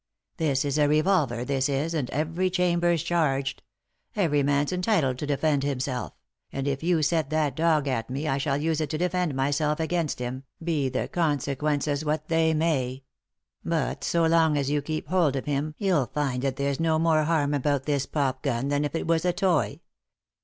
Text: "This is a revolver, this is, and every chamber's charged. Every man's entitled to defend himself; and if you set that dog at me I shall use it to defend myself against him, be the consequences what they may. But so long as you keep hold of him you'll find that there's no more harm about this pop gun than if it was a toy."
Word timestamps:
"This 0.37 0.65
is 0.65 0.79
a 0.79 0.87
revolver, 0.87 1.45
this 1.45 1.69
is, 1.69 1.93
and 1.93 2.09
every 2.09 2.49
chamber's 2.49 3.03
charged. 3.03 3.61
Every 4.15 4.41
man's 4.41 4.73
entitled 4.73 5.19
to 5.19 5.27
defend 5.27 5.61
himself; 5.61 6.13
and 6.51 6.67
if 6.67 6.81
you 6.81 7.03
set 7.03 7.29
that 7.29 7.55
dog 7.55 7.87
at 7.87 8.09
me 8.09 8.27
I 8.27 8.39
shall 8.39 8.57
use 8.57 8.81
it 8.81 8.89
to 8.89 8.97
defend 8.97 9.35
myself 9.35 9.79
against 9.79 10.17
him, 10.17 10.43
be 10.63 10.89
the 10.89 11.07
consequences 11.07 12.03
what 12.03 12.29
they 12.29 12.51
may. 12.55 13.03
But 13.63 14.03
so 14.03 14.25
long 14.25 14.57
as 14.57 14.71
you 14.71 14.81
keep 14.81 15.07
hold 15.07 15.35
of 15.35 15.45
him 15.45 15.75
you'll 15.77 16.07
find 16.07 16.41
that 16.41 16.55
there's 16.55 16.79
no 16.79 16.97
more 16.97 17.25
harm 17.25 17.53
about 17.53 17.83
this 17.83 18.07
pop 18.07 18.41
gun 18.41 18.69
than 18.69 18.83
if 18.83 18.95
it 18.95 19.05
was 19.05 19.23
a 19.23 19.33
toy." 19.33 19.81